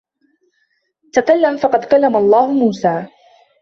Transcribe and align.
تكلم 1.13 1.57
فقد 1.57 1.85
كلم 1.85 2.15
الله 2.17 2.51
موسى 2.51 3.05